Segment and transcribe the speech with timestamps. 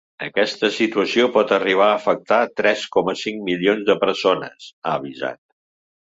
[0.25, 5.41] Aquesta situació pot arribar afectar tres coma cinc milions de persones, ha avisat.